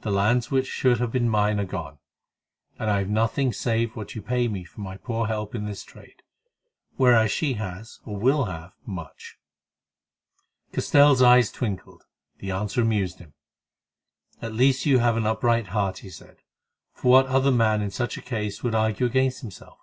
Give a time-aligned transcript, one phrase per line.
[0.00, 2.00] The lands which should have been mine are gone,
[2.76, 5.84] and I have nothing save what you pay me for my poor help in this
[5.84, 6.24] trade;
[6.96, 9.38] whereas she has, or will have, much."
[10.72, 12.02] Castell's eyes twinkled;
[12.38, 13.34] the answer amused him.
[14.42, 16.38] "At least you have an upright heart," he said,
[16.92, 19.78] "for what other man in such a case would argue against himself?